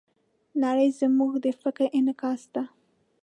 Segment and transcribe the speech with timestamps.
[0.63, 2.63] نړۍ زموږ د فکر انعکاس ده.